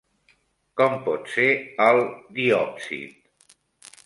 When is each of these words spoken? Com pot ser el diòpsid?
Com 0.81 0.95
pot 1.09 1.29
ser 1.35 1.45
el 1.91 2.01
diòpsid? 2.39 3.53